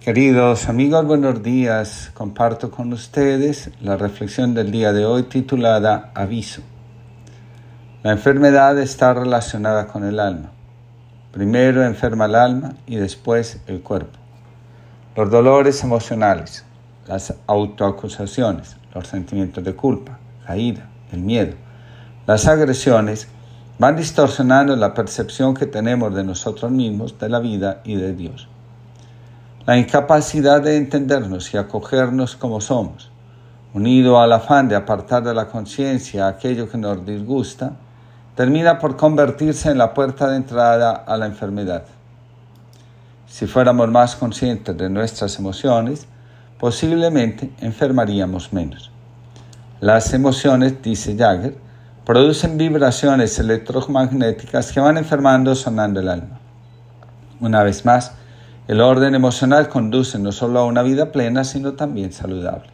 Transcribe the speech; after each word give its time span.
Queridos 0.00 0.70
amigos, 0.70 1.04
buenos 1.04 1.42
días. 1.42 2.10
Comparto 2.14 2.70
con 2.70 2.90
ustedes 2.90 3.70
la 3.82 3.98
reflexión 3.98 4.54
del 4.54 4.72
día 4.72 4.94
de 4.94 5.04
hoy 5.04 5.24
titulada 5.24 6.10
Aviso. 6.14 6.62
La 8.02 8.12
enfermedad 8.12 8.78
está 8.78 9.12
relacionada 9.12 9.88
con 9.88 10.04
el 10.04 10.18
alma. 10.18 10.52
Primero 11.32 11.84
enferma 11.84 12.24
el 12.24 12.34
alma 12.34 12.72
y 12.86 12.96
después 12.96 13.60
el 13.66 13.82
cuerpo. 13.82 14.18
Los 15.16 15.30
dolores 15.30 15.84
emocionales, 15.84 16.64
las 17.06 17.34
autoacusaciones, 17.46 18.78
los 18.94 19.06
sentimientos 19.06 19.62
de 19.62 19.74
culpa, 19.74 20.18
la 20.48 20.56
ira, 20.56 20.88
el 21.12 21.20
miedo, 21.20 21.56
las 22.26 22.46
agresiones 22.46 23.28
van 23.78 23.96
distorsionando 23.96 24.74
la 24.76 24.94
percepción 24.94 25.52
que 25.52 25.66
tenemos 25.66 26.14
de 26.14 26.24
nosotros 26.24 26.70
mismos, 26.70 27.18
de 27.18 27.28
la 27.28 27.38
vida 27.38 27.82
y 27.84 27.96
de 27.96 28.14
Dios. 28.14 28.49
La 29.66 29.76
incapacidad 29.76 30.62
de 30.62 30.78
entendernos 30.78 31.52
y 31.52 31.58
acogernos 31.58 32.34
como 32.34 32.62
somos, 32.62 33.10
unido 33.74 34.18
al 34.18 34.32
afán 34.32 34.68
de 34.68 34.74
apartar 34.74 35.22
de 35.22 35.34
la 35.34 35.48
conciencia 35.48 36.28
aquello 36.28 36.66
que 36.68 36.78
nos 36.78 37.04
disgusta, 37.04 37.72
termina 38.34 38.78
por 38.78 38.96
convertirse 38.96 39.70
en 39.70 39.76
la 39.76 39.92
puerta 39.92 40.30
de 40.30 40.36
entrada 40.36 40.92
a 40.92 41.14
la 41.18 41.26
enfermedad. 41.26 41.84
Si 43.26 43.46
fuéramos 43.46 43.90
más 43.90 44.16
conscientes 44.16 44.76
de 44.78 44.88
nuestras 44.88 45.38
emociones, 45.38 46.06
posiblemente 46.58 47.52
enfermaríamos 47.60 48.54
menos. 48.54 48.90
Las 49.80 50.12
emociones, 50.14 50.82
dice 50.82 51.16
Jagger, 51.16 51.54
producen 52.06 52.56
vibraciones 52.56 53.38
electromagnéticas 53.38 54.72
que 54.72 54.80
van 54.80 54.96
enfermando 54.96 55.54
sonando 55.54 56.00
el 56.00 56.08
alma. 56.08 56.40
Una 57.40 57.62
vez 57.62 57.84
más, 57.84 58.12
el 58.70 58.80
orden 58.80 59.16
emocional 59.16 59.68
conduce 59.68 60.16
no 60.20 60.30
solo 60.30 60.60
a 60.60 60.64
una 60.64 60.82
vida 60.82 61.10
plena, 61.10 61.42
sino 61.42 61.72
también 61.72 62.12
saludable. 62.12 62.70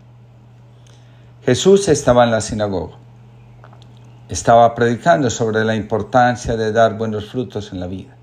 Jesús 1.43 1.88
estaba 1.88 2.24
en 2.24 2.32
la 2.32 2.43
sinagoga. 2.43 2.96
Estaba 4.29 4.74
predicando 4.74 5.30
sobre 5.30 5.65
la 5.65 5.74
importancia 5.74 6.54
de 6.59 6.70
dar 6.73 6.98
buenos 6.98 7.30
frutos 7.30 7.73
en 7.73 7.80
la 7.80 7.87
vida. 7.87 8.15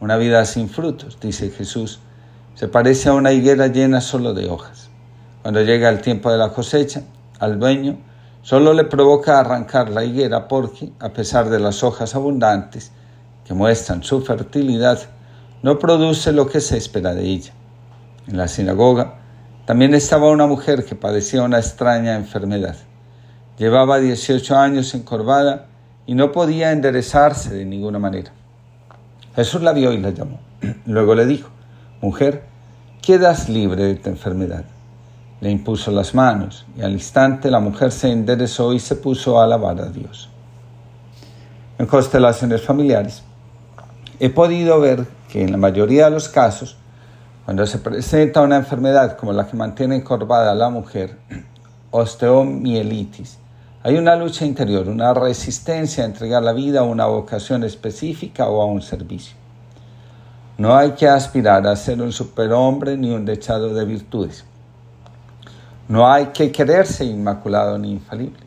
Una 0.00 0.16
vida 0.16 0.42
sin 0.46 0.70
frutos, 0.70 1.18
dice 1.20 1.50
Jesús, 1.50 2.00
se 2.54 2.66
parece 2.66 3.10
a 3.10 3.12
una 3.12 3.32
higuera 3.32 3.66
llena 3.66 4.00
solo 4.00 4.32
de 4.32 4.48
hojas. 4.48 4.88
Cuando 5.42 5.60
llega 5.60 5.90
el 5.90 6.00
tiempo 6.00 6.32
de 6.32 6.38
la 6.38 6.48
cosecha, 6.48 7.02
al 7.40 7.58
dueño 7.58 7.98
Solo 8.42 8.72
le 8.72 8.84
provoca 8.84 9.38
arrancar 9.38 9.90
la 9.90 10.02
higuera 10.02 10.48
porque, 10.48 10.94
a 10.98 11.10
pesar 11.10 11.50
de 11.50 11.60
las 11.60 11.84
hojas 11.84 12.14
abundantes 12.14 12.90
que 13.44 13.52
muestran 13.52 14.02
su 14.02 14.22
fertilidad, 14.22 14.98
no 15.62 15.78
produce 15.78 16.32
lo 16.32 16.48
que 16.48 16.60
se 16.60 16.76
espera 16.76 17.14
de 17.14 17.24
ella. 17.24 17.52
En 18.26 18.36
la 18.36 18.48
sinagoga 18.48 19.18
también 19.66 19.94
estaba 19.94 20.30
una 20.30 20.46
mujer 20.46 20.84
que 20.84 20.94
padecía 20.94 21.42
una 21.42 21.58
extraña 21.58 22.16
enfermedad. 22.16 22.76
Llevaba 23.58 23.98
18 23.98 24.56
años 24.56 24.94
encorvada 24.94 25.66
y 26.06 26.14
no 26.14 26.32
podía 26.32 26.72
enderezarse 26.72 27.54
de 27.54 27.64
ninguna 27.64 27.98
manera. 27.98 28.32
Jesús 29.36 29.62
la 29.62 29.72
vio 29.72 29.92
y 29.92 29.98
la 29.98 30.10
llamó. 30.10 30.40
Luego 30.86 31.14
le 31.14 31.26
dijo, 31.26 31.50
Mujer, 32.00 32.44
quedas 33.02 33.48
libre 33.48 33.84
de 33.84 33.94
tu 33.96 34.08
enfermedad 34.08 34.64
le 35.40 35.50
impuso 35.50 35.90
las 35.90 36.14
manos 36.14 36.66
y 36.76 36.82
al 36.82 36.92
instante 36.92 37.50
la 37.50 37.60
mujer 37.60 37.92
se 37.92 38.10
enderezó 38.10 38.72
y 38.72 38.78
se 38.78 38.96
puso 38.96 39.40
a 39.40 39.44
alabar 39.44 39.80
a 39.80 39.86
Dios. 39.86 40.28
En 41.78 41.86
constelaciones 41.86 42.62
familiares, 42.62 43.22
he 44.20 44.30
podido 44.30 44.78
ver 44.78 45.06
que 45.28 45.42
en 45.42 45.50
la 45.50 45.56
mayoría 45.56 46.04
de 46.04 46.12
los 46.12 46.28
casos, 46.28 46.76
cuando 47.44 47.66
se 47.66 47.78
presenta 47.78 48.42
una 48.42 48.56
enfermedad 48.56 49.16
como 49.16 49.32
la 49.32 49.46
que 49.48 49.56
mantiene 49.56 49.96
encorvada 49.96 50.52
a 50.52 50.54
la 50.54 50.70
mujer, 50.70 51.16
osteomielitis, 51.90 53.38
hay 53.82 53.96
una 53.96 54.14
lucha 54.14 54.44
interior, 54.44 54.88
una 54.88 55.12
resistencia 55.12 56.04
a 56.04 56.06
entregar 56.06 56.42
la 56.42 56.52
vida 56.52 56.80
a 56.80 56.84
una 56.84 57.06
vocación 57.06 57.64
específica 57.64 58.48
o 58.48 58.62
a 58.62 58.66
un 58.66 58.82
servicio. 58.82 59.34
No 60.58 60.76
hay 60.76 60.92
que 60.92 61.08
aspirar 61.08 61.66
a 61.66 61.74
ser 61.74 62.00
un 62.00 62.12
superhombre 62.12 62.96
ni 62.96 63.10
un 63.10 63.24
dechado 63.24 63.74
de 63.74 63.84
virtudes 63.84 64.44
no 65.90 66.08
hay 66.08 66.26
que 66.26 66.52
quererse 66.52 67.04
inmaculado 67.04 67.76
ni 67.76 67.90
infalible. 67.90 68.46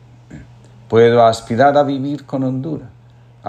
Puedo 0.88 1.26
aspirar 1.26 1.76
a 1.76 1.82
vivir 1.82 2.24
con 2.24 2.42
hondura, 2.42 2.88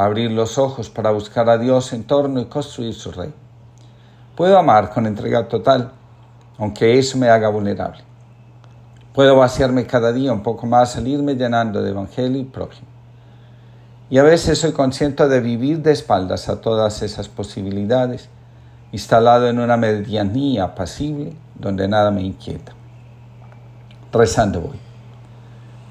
abrir 0.04 0.30
los 0.30 0.60
ojos 0.60 0.90
para 0.90 1.10
buscar 1.10 1.50
a 1.50 1.58
Dios 1.58 1.92
en 1.94 2.04
torno 2.04 2.40
y 2.40 2.46
construir 2.46 2.94
su 2.94 3.12
rey. 3.12 3.34
Puedo 4.36 4.60
amar 4.60 4.92
con 4.92 5.08
entrega 5.08 5.48
total, 5.48 5.92
aunque 6.60 7.00
eso 7.00 7.18
me 7.18 7.30
haga 7.30 7.50
vulnerable. 7.50 8.04
Puedo 9.14 9.38
vaciarme 9.38 9.88
cada 9.88 10.12
día 10.12 10.32
un 10.32 10.44
poco 10.44 10.68
más, 10.68 10.92
salirme 10.92 11.36
llenando 11.36 11.82
de 11.82 11.90
evangelio 11.90 12.40
y 12.40 12.46
prójimo. 12.46 12.88
Y 14.10 14.20
a 14.20 14.24
veces 14.24 14.60
soy 14.60 14.74
consciente 14.74 15.28
de 15.28 15.40
vivir 15.40 15.82
de 15.82 15.94
espaldas 15.94 16.50
a 16.50 16.62
todas 16.62 17.02
esas 17.02 17.28
posibilidades, 17.30 18.30
instalado 18.92 19.48
en 19.48 19.58
una 19.58 19.78
medianía 19.78 20.66
apacible 20.66 21.34
donde 21.56 21.88
nada 21.88 22.12
me 22.12 22.22
inquieta 22.22 22.76
rezando 24.16 24.62
voy. 24.62 24.80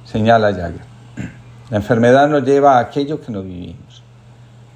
Señala 0.04 0.52
Jagger. 0.52 0.93
La 1.74 1.80
enfermedad 1.80 2.28
nos 2.28 2.44
lleva 2.44 2.76
a 2.76 2.82
aquello 2.82 3.20
que 3.20 3.32
no 3.32 3.42
vivimos, 3.42 4.00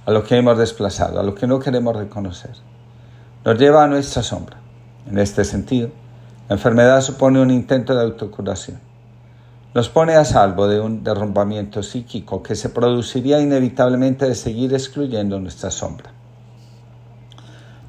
a 0.05 0.11
lo 0.11 0.25
que 0.25 0.37
hemos 0.37 0.59
desplazado, 0.59 1.21
a 1.21 1.23
lo 1.23 1.33
que 1.33 1.47
no 1.47 1.61
queremos 1.61 1.95
reconocer. 1.95 2.51
Nos 3.45 3.57
lleva 3.57 3.85
a 3.85 3.87
nuestra 3.87 4.21
sombra. 4.25 4.57
En 5.09 5.17
este 5.19 5.45
sentido, 5.45 5.91
la 6.49 6.57
enfermedad 6.57 7.01
supone 7.01 7.41
un 7.41 7.53
intento 7.53 7.95
de 7.95 8.03
autocuración. 8.03 8.81
Nos 9.75 9.89
pone 9.89 10.17
a 10.17 10.25
salvo 10.25 10.67
de 10.67 10.81
un 10.81 11.05
derrumbamiento 11.05 11.85
psíquico 11.85 12.43
que 12.43 12.57
se 12.57 12.69
produciría 12.69 13.41
inevitablemente 13.41 14.27
de 14.27 14.35
seguir 14.35 14.75
excluyendo 14.75 15.39
nuestra 15.39 15.71
sombra. 15.71 16.11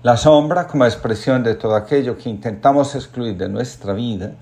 La 0.04 0.18
sombra, 0.18 0.68
como 0.68 0.86
expresión 0.86 1.42
de 1.42 1.56
todo 1.56 1.76
aquello 1.76 2.16
que 2.16 2.30
intentamos 2.30 2.94
excluir 2.94 3.36
de 3.38 3.50
nuestra 3.50 3.94
vida, 3.94 4.34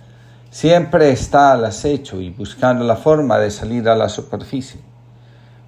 siempre 0.50 1.12
está 1.12 1.52
al 1.52 1.66
acecho 1.66 2.22
y 2.22 2.30
buscando 2.30 2.84
la 2.86 2.96
forma 2.96 3.38
de 3.38 3.52
salir 3.52 3.88
a 3.90 3.96
la 3.96 4.10
superficie. 4.10 4.82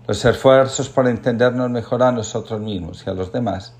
Los 0.08 0.24
esfuerzos 0.26 0.90
por 0.90 1.08
entendernos 1.08 1.70
mejor 1.70 2.04
a 2.04 2.12
nosotros 2.12 2.60
mismos 2.60 3.04
y 3.06 3.10
a 3.10 3.14
los 3.14 3.32
demás 3.32 3.74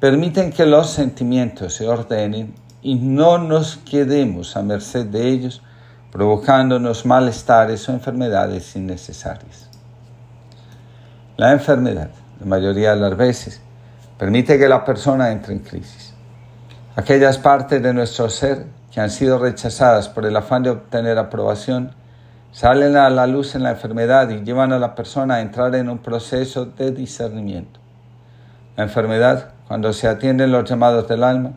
permiten 0.00 0.50
que 0.50 0.66
los 0.66 0.90
sentimientos 0.90 1.74
se 1.74 1.86
ordenen 1.86 2.54
y 2.82 2.96
no 2.96 3.38
nos 3.38 3.76
quedemos 3.76 4.56
a 4.56 4.62
merced 4.62 5.06
de 5.06 5.28
ellos, 5.28 5.62
provocándonos 6.10 7.06
malestares 7.06 7.88
o 7.88 7.92
enfermedades 7.92 8.74
innecesarias. 8.74 9.70
La 11.36 11.52
enfermedad, 11.52 12.10
la 12.40 12.46
mayoría 12.46 12.94
de 12.94 13.00
las 13.00 13.16
veces, 13.16 13.60
permite 14.18 14.58
que 14.58 14.68
la 14.68 14.84
persona 14.84 15.30
entre 15.30 15.54
en 15.54 15.60
crisis. 15.60 16.12
Aquellas 16.96 17.38
partes 17.38 17.82
de 17.82 17.94
nuestro 17.94 18.28
ser 18.28 18.66
que 18.92 19.00
han 19.00 19.10
sido 19.10 19.38
rechazadas 19.38 20.08
por 20.10 20.26
el 20.26 20.36
afán 20.36 20.62
de 20.62 20.70
obtener 20.70 21.16
aprobación, 21.16 21.92
salen 22.52 22.96
a 22.96 23.08
la 23.08 23.26
luz 23.26 23.54
en 23.54 23.62
la 23.62 23.70
enfermedad 23.70 24.28
y 24.28 24.44
llevan 24.44 24.72
a 24.72 24.78
la 24.78 24.94
persona 24.94 25.36
a 25.36 25.40
entrar 25.40 25.74
en 25.74 25.88
un 25.88 25.98
proceso 25.98 26.66
de 26.66 26.92
discernimiento. 26.92 27.80
La 28.76 28.84
enfermedad, 28.84 29.52
cuando 29.66 29.94
se 29.94 30.08
atienden 30.08 30.52
los 30.52 30.68
llamados 30.68 31.08
del 31.08 31.24
alma, 31.24 31.52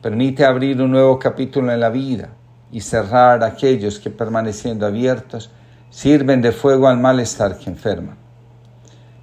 permite 0.00 0.44
abrir 0.44 0.80
un 0.80 0.92
nuevo 0.92 1.18
capítulo 1.18 1.72
en 1.72 1.80
la 1.80 1.90
vida 1.90 2.28
y 2.70 2.80
cerrar 2.80 3.42
aquellos 3.42 3.98
que 3.98 4.10
permaneciendo 4.10 4.86
abiertos 4.86 5.50
sirven 5.90 6.40
de 6.42 6.52
fuego 6.52 6.86
al 6.86 6.98
malestar 6.98 7.58
que 7.58 7.70
enferma. 7.70 8.16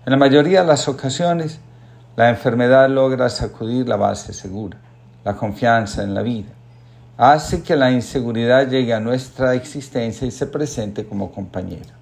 En 0.06 0.12
la 0.12 0.18
mayoría 0.18 0.62
de 0.62 0.68
las 0.68 0.90
ocasiones, 0.90 1.62
la 2.18 2.30
enfermedad 2.30 2.90
logra 2.90 3.30
sacudir 3.30 3.88
la 3.88 3.96
base 3.96 4.34
segura, 4.34 4.78
la 5.24 5.36
confianza 5.36 6.04
en 6.04 6.14
la 6.14 6.22
vida 6.22 6.50
hace 7.18 7.64
que 7.64 7.76
la 7.76 7.92
inseguridad 7.92 8.68
llegue 8.68 8.94
a 8.94 9.00
nuestra 9.00 9.54
existencia 9.54 10.28
y 10.28 10.32
se 10.32 10.48
presente 10.48 11.06
como 11.06 11.32
compañera. 11.32 11.94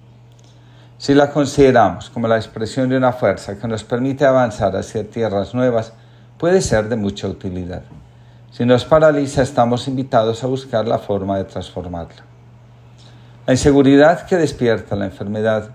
Si 0.98 1.14
la 1.14 1.30
consideramos 1.30 2.10
como 2.10 2.26
la 2.26 2.36
expresión 2.36 2.88
de 2.88 2.96
una 2.96 3.12
fuerza 3.12 3.58
que 3.58 3.68
nos 3.68 3.84
permite 3.84 4.24
avanzar 4.24 4.76
hacia 4.76 5.08
tierras 5.08 5.54
nuevas, 5.54 5.92
puede 6.38 6.60
ser 6.60 6.88
de 6.88 6.96
mucha 6.96 7.28
utilidad. 7.28 7.82
Si 8.50 8.64
nos 8.64 8.84
paraliza, 8.84 9.42
estamos 9.42 9.86
invitados 9.88 10.42
a 10.42 10.46
buscar 10.46 10.86
la 10.86 10.98
forma 10.98 11.36
de 11.36 11.44
transformarla. 11.44 12.24
La 13.46 13.52
inseguridad 13.52 14.26
que 14.26 14.36
despierta 14.36 14.96
la 14.96 15.04
enfermedad 15.04 15.70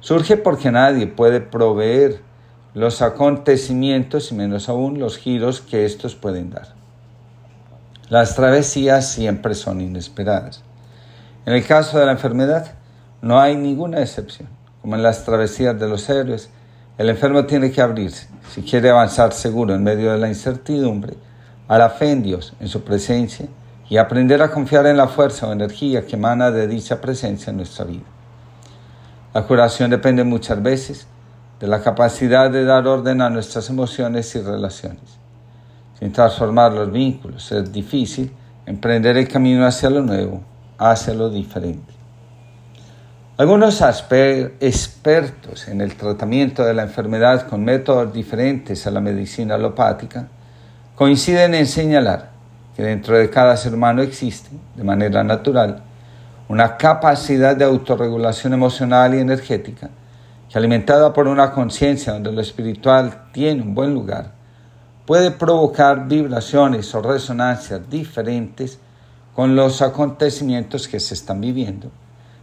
surge 0.00 0.36
porque 0.36 0.72
nadie 0.72 1.06
puede 1.06 1.40
proveer 1.40 2.20
los 2.74 3.02
acontecimientos 3.02 4.32
y 4.32 4.34
menos 4.34 4.68
aún 4.68 4.98
los 4.98 5.18
giros 5.18 5.60
que 5.60 5.84
estos 5.84 6.14
pueden 6.14 6.50
dar. 6.50 6.81
Las 8.12 8.34
travesías 8.34 9.08
siempre 9.08 9.54
son 9.54 9.80
inesperadas. 9.80 10.62
En 11.46 11.54
el 11.54 11.66
caso 11.66 11.98
de 11.98 12.04
la 12.04 12.12
enfermedad, 12.12 12.74
no 13.22 13.40
hay 13.40 13.56
ninguna 13.56 14.02
excepción. 14.02 14.50
Como 14.82 14.96
en 14.96 15.02
las 15.02 15.24
travesías 15.24 15.80
de 15.80 15.88
los 15.88 16.10
héroes, 16.10 16.50
el 16.98 17.08
enfermo 17.08 17.46
tiene 17.46 17.72
que 17.72 17.80
abrirse 17.80 18.28
si 18.50 18.60
quiere 18.60 18.90
avanzar 18.90 19.32
seguro 19.32 19.74
en 19.74 19.82
medio 19.82 20.12
de 20.12 20.18
la 20.18 20.28
incertidumbre, 20.28 21.14
a 21.68 21.78
la 21.78 21.88
Dios, 21.88 22.52
en 22.60 22.68
su 22.68 22.84
presencia, 22.84 23.46
y 23.88 23.96
aprender 23.96 24.42
a 24.42 24.50
confiar 24.50 24.84
en 24.84 24.98
la 24.98 25.08
fuerza 25.08 25.46
o 25.46 25.52
energía 25.52 26.04
que 26.04 26.16
emana 26.16 26.50
de 26.50 26.68
dicha 26.68 27.00
presencia 27.00 27.50
en 27.50 27.56
nuestra 27.56 27.86
vida. 27.86 28.04
La 29.32 29.44
curación 29.44 29.88
depende 29.88 30.22
muchas 30.22 30.62
veces 30.62 31.06
de 31.60 31.66
la 31.66 31.80
capacidad 31.80 32.50
de 32.50 32.66
dar 32.66 32.86
orden 32.86 33.22
a 33.22 33.30
nuestras 33.30 33.70
emociones 33.70 34.34
y 34.34 34.42
relaciones. 34.42 35.21
Sin 36.02 36.10
transformar 36.10 36.72
los 36.72 36.90
vínculos 36.90 37.52
es 37.52 37.72
difícil 37.72 38.32
emprender 38.66 39.16
el 39.16 39.28
camino 39.28 39.64
hacia 39.64 39.88
lo 39.88 40.02
nuevo, 40.02 40.40
hacia 40.76 41.14
lo 41.14 41.30
diferente. 41.30 41.94
Algunos 43.38 43.80
expertos 43.80 45.68
en 45.68 45.80
el 45.80 45.94
tratamiento 45.94 46.64
de 46.64 46.74
la 46.74 46.82
enfermedad 46.82 47.46
con 47.46 47.64
métodos 47.64 48.12
diferentes 48.12 48.84
a 48.84 48.90
la 48.90 49.00
medicina 49.00 49.54
alopática 49.54 50.26
coinciden 50.96 51.54
en 51.54 51.68
señalar 51.68 52.30
que 52.74 52.82
dentro 52.82 53.16
de 53.16 53.30
cada 53.30 53.56
ser 53.56 53.72
humano 53.72 54.02
existe, 54.02 54.50
de 54.74 54.82
manera 54.82 55.22
natural, 55.22 55.84
una 56.48 56.76
capacidad 56.78 57.54
de 57.54 57.64
autorregulación 57.64 58.54
emocional 58.54 59.14
y 59.14 59.20
energética 59.20 59.88
que 60.50 60.58
alimentada 60.58 61.12
por 61.12 61.28
una 61.28 61.52
conciencia 61.52 62.12
donde 62.12 62.32
lo 62.32 62.40
espiritual 62.40 63.28
tiene 63.30 63.62
un 63.62 63.72
buen 63.72 63.94
lugar, 63.94 64.41
puede 65.06 65.30
provocar 65.30 66.06
vibraciones 66.06 66.94
o 66.94 67.02
resonancias 67.02 67.88
diferentes 67.90 68.78
con 69.34 69.56
los 69.56 69.82
acontecimientos 69.82 70.88
que 70.88 71.00
se 71.00 71.14
están 71.14 71.40
viviendo, 71.40 71.90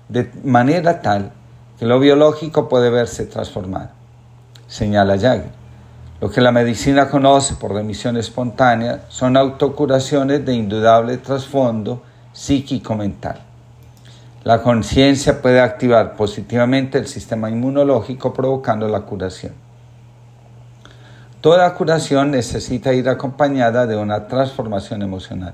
de 0.08 0.32
manera 0.44 1.02
tal 1.02 1.32
que 1.78 1.86
lo 1.86 2.00
biológico 2.00 2.68
puede 2.68 2.90
verse 2.90 3.26
transformado. 3.26 3.90
Señala 4.68 5.18
Jagger. 5.18 5.60
Lo 6.20 6.30
que 6.30 6.42
la 6.42 6.52
medicina 6.52 7.08
conoce 7.08 7.56
por 7.56 7.74
remisión 7.74 8.18
espontánea 8.18 9.06
son 9.08 9.38
autocuraciones 9.38 10.46
de 10.46 10.54
indudable 10.54 11.18
trasfondo 11.18 12.04
psíquico-mental. 12.34 13.40
La 14.44 14.62
conciencia 14.62 15.42
puede 15.42 15.62
activar 15.62 16.18
positivamente 16.18 16.98
el 16.98 17.08
sistema 17.08 17.50
inmunológico 17.50 18.34
provocando 18.34 18.90
la 18.90 19.02
curación. 19.02 19.69
Toda 21.42 21.74
curación 21.74 22.32
necesita 22.32 22.92
ir 22.92 23.08
acompañada 23.08 23.88
de 23.88 23.96
una 23.96 24.28
transformación 24.28 25.02
emocional. 25.02 25.54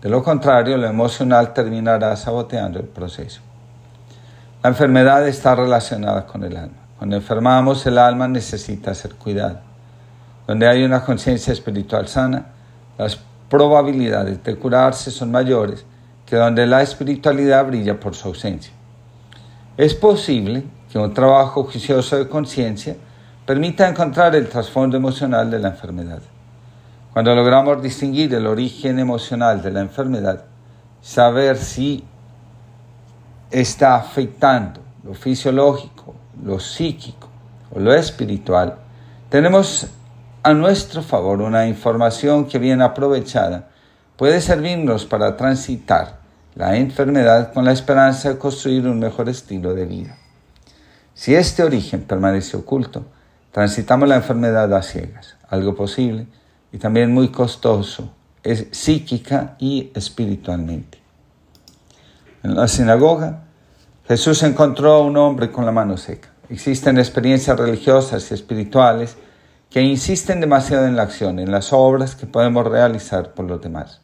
De 0.00 0.08
lo 0.08 0.22
contrario, 0.22 0.76
lo 0.76 0.86
emocional 0.86 1.52
terminará 1.52 2.14
saboteando 2.16 2.78
el 2.78 2.86
proceso. 2.86 3.40
La 4.62 4.70
enfermedad 4.70 5.26
está 5.26 5.56
relacionada 5.56 6.26
con 6.26 6.44
el 6.44 6.56
alma. 6.56 6.76
Cuando 6.96 7.16
enfermamos, 7.16 7.84
el 7.86 7.98
alma 7.98 8.28
necesita 8.28 8.94
ser 8.94 9.16
cuidada. 9.16 9.62
Donde 10.46 10.68
hay 10.68 10.84
una 10.84 11.04
conciencia 11.04 11.52
espiritual 11.52 12.06
sana, 12.06 12.46
las 12.96 13.18
probabilidades 13.48 14.42
de 14.44 14.56
curarse 14.56 15.10
son 15.10 15.32
mayores 15.32 15.84
que 16.24 16.36
donde 16.36 16.66
la 16.66 16.82
espiritualidad 16.82 17.66
brilla 17.66 17.98
por 17.98 18.14
su 18.14 18.28
ausencia. 18.28 18.72
Es 19.76 19.94
posible 19.94 20.62
que 20.92 20.98
un 20.98 21.12
trabajo 21.12 21.64
juicioso 21.64 22.16
de 22.16 22.28
conciencia 22.28 22.96
permita 23.50 23.88
encontrar 23.88 24.36
el 24.36 24.48
trasfondo 24.48 24.96
emocional 24.96 25.50
de 25.50 25.58
la 25.58 25.70
enfermedad. 25.70 26.20
Cuando 27.12 27.34
logramos 27.34 27.82
distinguir 27.82 28.32
el 28.32 28.46
origen 28.46 29.00
emocional 29.00 29.60
de 29.60 29.72
la 29.72 29.80
enfermedad, 29.80 30.44
saber 31.02 31.56
si 31.56 32.04
está 33.50 33.96
afectando 33.96 34.80
lo 35.02 35.14
fisiológico, 35.14 36.14
lo 36.44 36.60
psíquico 36.60 37.28
o 37.74 37.80
lo 37.80 37.92
espiritual, 37.92 38.76
tenemos 39.28 39.88
a 40.44 40.54
nuestro 40.54 41.02
favor 41.02 41.40
una 41.40 41.66
información 41.66 42.44
que 42.44 42.60
bien 42.60 42.80
aprovechada 42.80 43.68
puede 44.16 44.40
servirnos 44.40 45.06
para 45.06 45.36
transitar 45.36 46.20
la 46.54 46.76
enfermedad 46.76 47.52
con 47.52 47.64
la 47.64 47.72
esperanza 47.72 48.28
de 48.28 48.38
construir 48.38 48.86
un 48.86 49.00
mejor 49.00 49.28
estilo 49.28 49.74
de 49.74 49.86
vida. 49.86 50.16
Si 51.14 51.34
este 51.34 51.64
origen 51.64 52.02
permanece 52.02 52.56
oculto, 52.56 53.06
transitamos 53.52 54.08
la 54.08 54.16
enfermedad 54.16 54.72
a 54.74 54.82
ciegas, 54.82 55.36
algo 55.48 55.74
posible 55.74 56.26
y 56.72 56.78
también 56.78 57.12
muy 57.12 57.28
costoso, 57.28 58.12
es 58.42 58.66
psíquica 58.70 59.56
y 59.58 59.90
espiritualmente. 59.94 60.98
En 62.42 62.54
la 62.54 62.68
sinagoga, 62.68 63.44
Jesús 64.08 64.42
encontró 64.42 64.92
a 64.92 65.02
un 65.02 65.16
hombre 65.16 65.50
con 65.50 65.66
la 65.66 65.72
mano 65.72 65.96
seca. 65.96 66.30
Existen 66.48 66.98
experiencias 66.98 67.58
religiosas 67.58 68.30
y 68.30 68.34
espirituales 68.34 69.16
que 69.68 69.82
insisten 69.82 70.40
demasiado 70.40 70.86
en 70.86 70.96
la 70.96 71.02
acción, 71.02 71.38
en 71.38 71.52
las 71.52 71.72
obras 71.72 72.16
que 72.16 72.26
podemos 72.26 72.66
realizar 72.66 73.34
por 73.34 73.44
los 73.44 73.60
demás. 73.60 74.00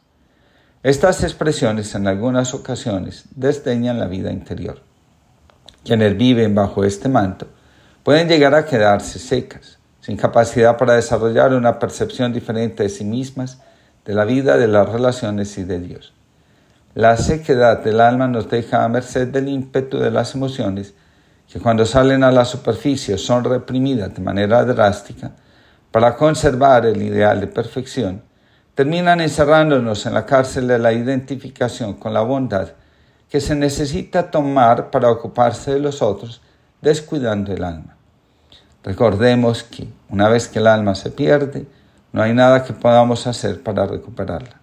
Estas 0.83 1.23
expresiones 1.23 1.93
en 1.95 2.07
algunas 2.07 2.53
ocasiones 2.53 3.25
desdeñan 3.35 3.99
la 3.99 4.07
vida 4.07 4.31
interior. 4.31 4.81
Quienes 5.83 6.15
viven 6.15 6.55
bajo 6.55 6.83
este 6.83 7.09
manto 7.09 7.47
pueden 8.07 8.29
llegar 8.29 8.55
a 8.55 8.63
quedarse 8.63 9.19
secas, 9.19 9.79
sin 9.99 10.15
capacidad 10.15 10.77
para 10.77 10.93
desarrollar 10.93 11.53
una 11.53 11.77
percepción 11.77 12.31
diferente 12.31 12.83
de 12.83 12.87
sí 12.87 13.03
mismas, 13.03 13.59
de 14.05 14.13
la 14.13 14.23
vida, 14.23 14.55
de 14.55 14.69
las 14.69 14.87
relaciones 14.87 15.57
y 15.57 15.65
de 15.65 15.81
Dios. 15.81 16.13
La 16.93 17.17
sequedad 17.17 17.83
del 17.83 17.99
alma 17.99 18.29
nos 18.29 18.49
deja 18.49 18.85
a 18.85 18.87
merced 18.87 19.27
del 19.27 19.49
ímpetu 19.49 19.99
de 19.99 20.09
las 20.09 20.35
emociones 20.35 20.93
que 21.51 21.59
cuando 21.59 21.85
salen 21.85 22.23
a 22.23 22.31
la 22.31 22.45
superficie 22.45 23.17
son 23.17 23.43
reprimidas 23.43 24.15
de 24.15 24.21
manera 24.21 24.63
drástica 24.63 25.33
para 25.91 26.15
conservar 26.15 26.85
el 26.85 27.01
ideal 27.01 27.41
de 27.41 27.47
perfección 27.47 28.23
terminan 28.73 29.19
encerrándonos 29.19 30.05
en 30.05 30.13
la 30.13 30.25
cárcel 30.25 30.65
de 30.69 30.79
la 30.79 30.93
identificación 30.93 31.95
con 31.95 32.13
la 32.13 32.21
bondad 32.21 32.69
que 33.27 33.41
se 33.41 33.53
necesita 33.53 34.31
tomar 34.31 34.91
para 34.91 35.11
ocuparse 35.11 35.73
de 35.73 35.81
los 35.81 36.01
otros, 36.01 36.41
descuidando 36.81 37.51
el 37.51 37.65
alma. 37.65 37.96
Recordemos 38.87 39.63
que 39.63 39.89
una 40.07 40.29
vez 40.29 40.47
que 40.47 40.59
el 40.59 40.67
alma 40.67 40.95
se 40.95 41.11
pierde, 41.11 41.67
no 42.13 42.21
hay 42.21 42.33
nada 42.33 42.63
que 42.63 42.71
podamos 42.71 43.27
hacer 43.27 43.61
para 43.61 43.85
recuperarla. 43.85 44.61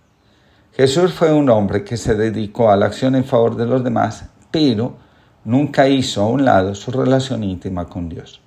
Jesús 0.72 1.12
fue 1.12 1.30
un 1.30 1.50
hombre 1.50 1.84
que 1.84 1.98
se 1.98 2.14
dedicó 2.14 2.70
a 2.70 2.76
la 2.78 2.86
acción 2.86 3.16
en 3.16 3.26
favor 3.26 3.54
de 3.54 3.66
los 3.66 3.84
demás, 3.84 4.24
pero 4.50 4.96
nunca 5.44 5.88
hizo 5.88 6.22
a 6.22 6.28
un 6.28 6.46
lado 6.46 6.74
su 6.74 6.90
relación 6.90 7.44
íntima 7.44 7.84
con 7.84 8.08
Dios. 8.08 8.40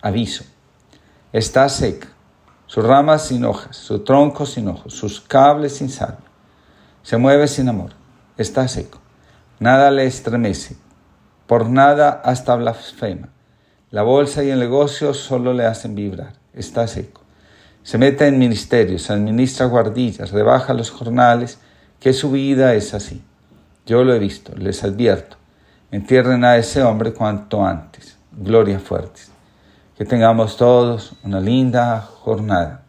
Aviso. 0.00 0.44
Está 1.34 1.68
seca 1.68 2.08
sus 2.64 2.82
ramas 2.82 3.26
sin 3.26 3.44
hojas, 3.44 3.76
su 3.76 3.98
tronco 3.98 4.46
sin 4.46 4.68
ojos, 4.68 4.94
sus 4.94 5.20
cables 5.20 5.76
sin 5.76 5.90
sal. 5.90 6.16
Se 7.02 7.18
mueve 7.18 7.46
sin 7.46 7.68
amor, 7.68 7.90
está 8.38 8.66
seco. 8.68 9.00
Nada 9.60 9.90
le 9.90 10.06
estremece, 10.06 10.78
por 11.46 11.68
nada 11.68 12.22
hasta 12.24 12.56
blasfema. 12.56 13.28
La 13.90 14.02
bolsa 14.02 14.44
y 14.44 14.50
el 14.50 14.58
negocio 14.58 15.14
solo 15.14 15.54
le 15.54 15.64
hacen 15.64 15.94
vibrar, 15.94 16.34
está 16.52 16.86
seco. 16.86 17.22
Se 17.82 17.96
mete 17.96 18.26
en 18.26 18.38
ministerios, 18.38 19.10
administra 19.10 19.64
guardillas, 19.64 20.30
rebaja 20.30 20.74
los 20.74 20.90
jornales, 20.90 21.58
que 21.98 22.12
su 22.12 22.30
vida 22.30 22.74
es 22.74 22.92
así. 22.92 23.22
Yo 23.86 24.04
lo 24.04 24.12
he 24.12 24.18
visto, 24.18 24.54
les 24.56 24.84
advierto. 24.84 25.38
Entierren 25.90 26.44
a 26.44 26.58
ese 26.58 26.82
hombre 26.82 27.14
cuanto 27.14 27.64
antes. 27.64 28.18
Gloria 28.30 28.78
fuertes. 28.78 29.30
Que 29.96 30.04
tengamos 30.04 30.58
todos 30.58 31.14
una 31.24 31.40
linda 31.40 32.02
jornada. 32.02 32.82